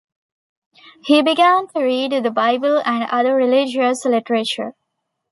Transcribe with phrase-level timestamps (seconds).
[1.03, 4.73] He began to read the Bible and other religious literature.